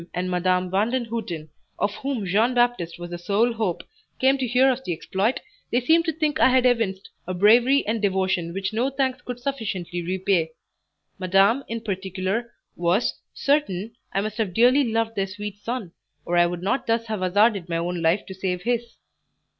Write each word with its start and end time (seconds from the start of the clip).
and 0.15 0.31
Madame 0.31 0.71
Vandenhuten, 0.71 1.47
of 1.77 1.93
whom 1.97 2.25
Jean 2.25 2.55
Baptiste 2.55 2.97
was 2.97 3.11
the 3.11 3.19
sole 3.19 3.53
hope, 3.53 3.83
came 4.17 4.35
to 4.39 4.47
hear 4.47 4.71
of 4.71 4.83
the 4.83 4.91
exploit, 4.93 5.39
they 5.71 5.79
seemed 5.79 6.05
to 6.05 6.11
think 6.11 6.39
I 6.39 6.49
had 6.49 6.65
evinced 6.65 7.11
a 7.27 7.35
bravery 7.35 7.85
and 7.85 8.01
devotion 8.01 8.51
which 8.51 8.73
no 8.73 8.89
thanks 8.89 9.21
could 9.21 9.39
sufficiently 9.39 10.01
repay. 10.03 10.53
Madame, 11.19 11.63
in 11.67 11.81
particular, 11.81 12.51
was 12.75 13.21
"certain 13.35 13.95
I 14.11 14.21
must 14.21 14.39
have 14.39 14.55
dearly 14.55 14.83
loved 14.85 15.13
their 15.15 15.27
sweet 15.27 15.57
son, 15.59 15.91
or 16.25 16.35
I 16.35 16.47
would 16.47 16.63
not 16.63 16.87
thus 16.87 17.05
have 17.05 17.19
hazarded 17.21 17.69
my 17.69 17.77
own 17.77 18.01
life 18.01 18.25
to 18.25 18.33
save 18.33 18.63
his." 18.63 18.95